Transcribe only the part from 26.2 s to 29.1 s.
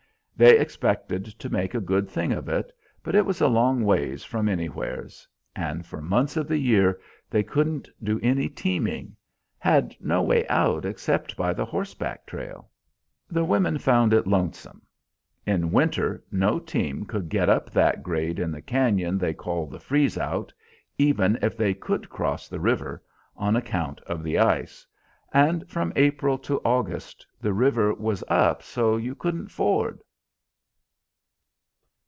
to August the river was up so